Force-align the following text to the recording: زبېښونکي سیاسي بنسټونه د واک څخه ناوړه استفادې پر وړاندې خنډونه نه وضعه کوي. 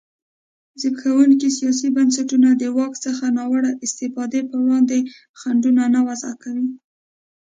زبېښونکي 0.81 1.49
سیاسي 1.59 1.87
بنسټونه 1.95 2.49
د 2.61 2.63
واک 2.77 2.93
څخه 3.05 3.23
ناوړه 3.37 3.71
استفادې 3.85 4.41
پر 4.49 4.59
وړاندې 4.63 4.99
خنډونه 5.39 5.83
نه 5.95 5.99
وضعه 6.07 6.35
کوي. 6.43 6.67